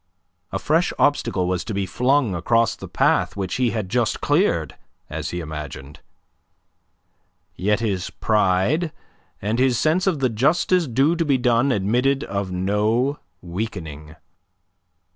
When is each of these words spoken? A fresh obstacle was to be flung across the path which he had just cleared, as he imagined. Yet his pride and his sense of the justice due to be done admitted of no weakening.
A 0.51 0.57
fresh 0.57 0.91
obstacle 0.97 1.47
was 1.47 1.63
to 1.63 1.75
be 1.75 1.85
flung 1.85 2.33
across 2.33 2.75
the 2.75 2.87
path 2.87 3.37
which 3.37 3.57
he 3.57 3.69
had 3.69 3.87
just 3.87 4.19
cleared, 4.19 4.75
as 5.11 5.29
he 5.29 5.41
imagined. 5.41 5.99
Yet 7.55 7.81
his 7.81 8.09
pride 8.09 8.91
and 9.43 9.59
his 9.59 9.77
sense 9.77 10.07
of 10.07 10.17
the 10.17 10.29
justice 10.29 10.87
due 10.87 11.15
to 11.17 11.23
be 11.23 11.37
done 11.37 11.71
admitted 11.71 12.23
of 12.23 12.51
no 12.51 13.19
weakening. 13.43 14.15